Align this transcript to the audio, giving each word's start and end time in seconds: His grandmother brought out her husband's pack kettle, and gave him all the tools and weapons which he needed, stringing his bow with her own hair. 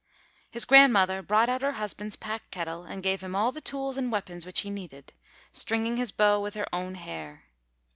His 0.49 0.65
grandmother 0.65 1.21
brought 1.21 1.47
out 1.47 1.61
her 1.61 1.73
husband's 1.73 2.15
pack 2.15 2.49
kettle, 2.49 2.85
and 2.85 3.03
gave 3.03 3.21
him 3.21 3.35
all 3.35 3.51
the 3.51 3.61
tools 3.61 3.97
and 3.97 4.11
weapons 4.11 4.47
which 4.47 4.61
he 4.61 4.71
needed, 4.71 5.13
stringing 5.51 5.97
his 5.97 6.11
bow 6.11 6.41
with 6.41 6.55
her 6.55 6.65
own 6.73 6.95
hair. 6.95 7.43